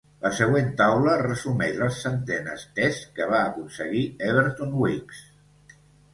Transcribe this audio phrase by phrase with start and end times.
[0.25, 5.23] La següent taula resumeix les centenes Test que va aconseguir Everton Weekes.